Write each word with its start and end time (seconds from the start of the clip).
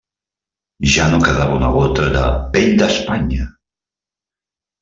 Ja 0.93 1.05
no 1.11 1.19
quedava 1.25 1.59
una 1.59 1.69
gota 1.77 2.07
de 2.17 2.25
«pell 2.57 2.73
d'Espanya»! 2.83 3.49